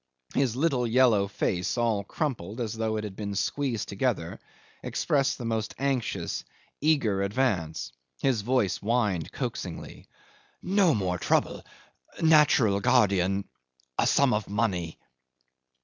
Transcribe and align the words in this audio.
His 0.33 0.55
little 0.55 0.87
yellow 0.87 1.27
face, 1.27 1.77
all 1.77 2.03
crumpled 2.03 2.59
as 2.59 2.73
though 2.73 2.97
it 2.97 3.03
had 3.03 3.15
been 3.15 3.35
squeezed 3.35 3.87
together, 3.87 4.39
expressed 4.81 5.37
the 5.37 5.45
most 5.45 5.75
anxious, 5.77 6.43
eager 6.81 7.21
avarice. 7.21 7.91
His 8.19 8.41
voice 8.41 8.77
whined 8.77 9.31
coaxingly, 9.31 10.07
"No 10.63 10.95
more 10.95 11.19
trouble 11.19 11.63
natural 12.19 12.79
guardian 12.79 13.45
a 13.99 14.07
sum 14.07 14.33
of 14.33 14.49
money 14.49 14.97